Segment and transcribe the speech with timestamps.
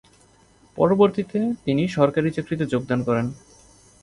[0.77, 3.25] পরবর্তীতে, তিনি সরকারি চাকরিতে যোগদান করেন।